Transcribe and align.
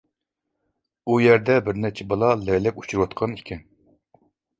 ئۇ 1.11 1.17
يەردە 1.23 1.57
بىر 1.67 1.77
نەچچە 1.83 2.07
بالا 2.13 2.29
لەگلەك 2.47 2.81
ئۇچۇرۇۋاتقان 2.81 3.37
ئىكەن. 3.37 3.63